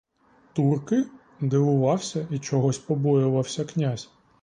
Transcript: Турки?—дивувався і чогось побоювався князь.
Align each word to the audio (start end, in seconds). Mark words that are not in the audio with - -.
Турки?—дивувався 0.53 2.27
і 2.31 2.39
чогось 2.39 2.77
побоювався 2.77 3.65
князь. 3.65 4.09